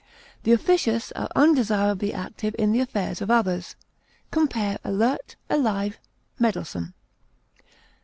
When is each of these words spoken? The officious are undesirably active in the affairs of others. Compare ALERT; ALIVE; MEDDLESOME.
The 0.41 0.51
officious 0.51 1.11
are 1.11 1.27
undesirably 1.35 2.11
active 2.11 2.55
in 2.57 2.71
the 2.71 2.79
affairs 2.79 3.21
of 3.21 3.29
others. 3.29 3.75
Compare 4.31 4.79
ALERT; 4.83 5.35
ALIVE; 5.47 5.99
MEDDLESOME. 6.39 6.95